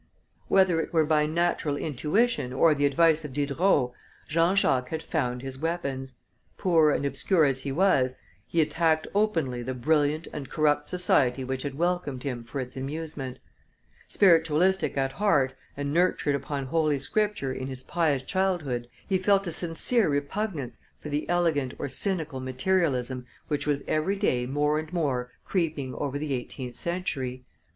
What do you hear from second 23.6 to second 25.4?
was every day more and more